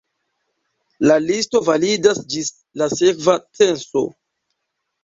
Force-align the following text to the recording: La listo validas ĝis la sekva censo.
La 1.11 1.17
listo 1.25 1.61
validas 1.67 2.23
ĝis 2.33 2.51
la 2.83 2.91
sekva 2.99 3.39
censo. 3.61 4.07